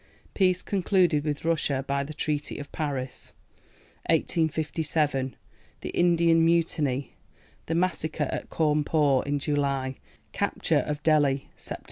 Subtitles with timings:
[0.33, 3.33] Peace concluded with Russia by the Treaty of Paris.
[4.09, 5.35] 1857.
[5.81, 7.13] THE INDIAN MUTINY.
[7.67, 9.97] The massacre at Cawnpore (July).
[10.33, 11.77] Capture of Delhi (Sept.).